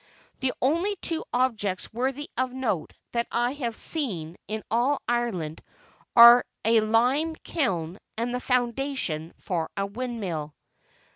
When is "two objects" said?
0.95-1.93